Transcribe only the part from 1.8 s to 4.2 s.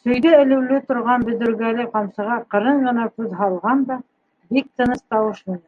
ҡамсыға ҡырын ғына күҙ һалған да,